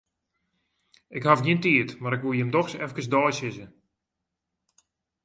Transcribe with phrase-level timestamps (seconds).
[1.17, 3.65] Ik haw gjin tiid, mar 'k woe jimme doch efkes deisizze.